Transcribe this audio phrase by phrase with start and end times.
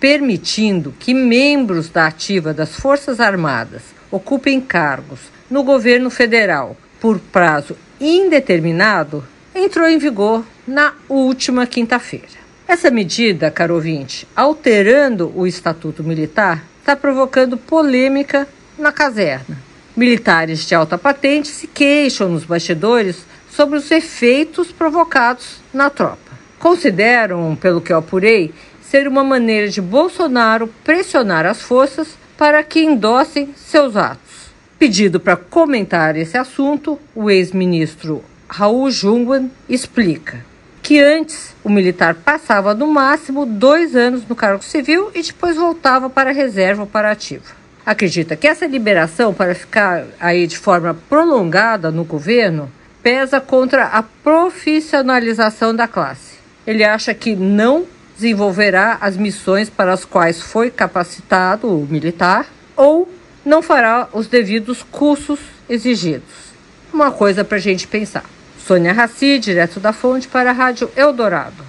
[0.00, 5.20] permitindo que membros da ativa das Forças Armadas ocupem cargos
[5.50, 12.38] no governo federal por prazo indeterminado entrou em vigor na última quinta-feira.
[12.66, 18.46] Essa medida, caro ouvinte, alterando o Estatuto Militar, está provocando polêmica
[18.78, 19.58] na caserna.
[19.96, 26.18] Militares de alta patente se queixam nos bastidores sobre os efeitos provocados na tropa.
[26.58, 28.52] Consideram, pelo que eu apurei,
[28.90, 34.48] ser uma maneira de Bolsonaro pressionar as forças para que endossem seus atos.
[34.78, 40.44] Pedido para comentar esse assunto, o ex-ministro Raul Jungmann explica
[40.82, 46.08] que antes o militar passava no máximo dois anos no cargo civil e depois voltava
[46.08, 47.44] para a reserva operativa.
[47.84, 52.70] Acredita que essa liberação para ficar aí de forma prolongada no governo
[53.02, 56.38] pesa contra a profissionalização da classe.
[56.66, 57.86] Ele acha que não
[58.18, 63.08] desenvolverá as missões para as quais foi capacitado o militar ou
[63.44, 65.38] não fará os devidos cursos
[65.68, 66.48] exigidos.
[66.92, 68.24] Uma coisa para a gente pensar.
[68.58, 71.67] Sônia Raci, direto da fonte para a Rádio Eldorado.